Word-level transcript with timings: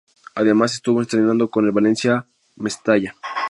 Además 0.33 0.73
estuvo 0.73 0.99
entrenando 0.99 1.51
con 1.51 1.63
el 1.65 1.71
Valencia 1.73 2.25
Mestalla. 2.55 3.15